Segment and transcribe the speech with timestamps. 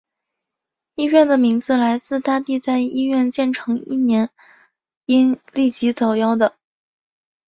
[0.95, 4.31] 医院的名字来自大帝在医院建成前一年
[5.05, 6.57] 因痢疾早夭的。